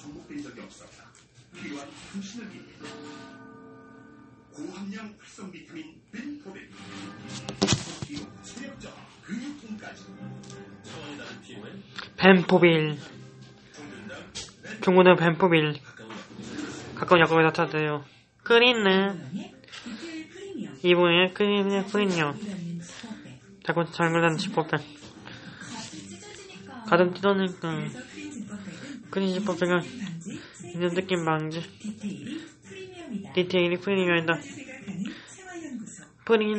정복된 0.00 0.42
적이 0.42 0.60
없었다. 0.60 1.04
필요한 1.54 1.88
당신을 2.12 2.48
위해. 2.52 2.62
고함량 4.52 5.14
활성 5.18 5.50
비타민 5.50 6.00
벤포백. 6.12 6.70
기록 8.06 8.44
체력자 8.44 8.94
근육통까지. 9.22 10.04
차원이 10.84 11.18
다른 11.18 11.42
피부에 11.42 11.72
벤포빌. 12.16 12.98
중고는 14.82 15.16
벤포빌. 15.16 15.80
가까운 15.82 16.10
약국. 16.10 16.94
가까운 16.94 17.20
약국에서 17.20 17.52
찾아요. 17.52 18.04
프리미엄 20.32 20.78
이분의 20.82 21.34
이라는 22.40 22.80
스포백 22.80 23.40
자꾸 23.64 23.84
잘못한 23.92 24.38
지퍼백. 24.38 24.80
찢어지니까. 24.80 26.84
가슴 26.84 27.14
찢어지니까 27.14 27.68
지퍼백은 29.34 29.80
방지 29.80 29.80
있는 30.74 30.94
느낌 30.94 31.24
방지. 31.24 31.62
디테일이 33.34 33.78
프리미엄이다. 33.78 34.38
프리미 36.24 36.54